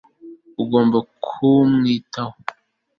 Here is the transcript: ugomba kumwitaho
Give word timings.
ugomba 0.61 0.97
kumwitaho 1.23 2.35